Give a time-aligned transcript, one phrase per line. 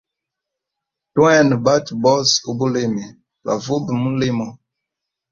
[1.13, 3.05] Twene batwe bose ubulimi
[3.41, 4.47] twavube mulimo.